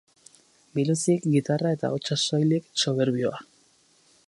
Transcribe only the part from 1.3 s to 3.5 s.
gitarra eta ahotsaz soilik, soberbioa.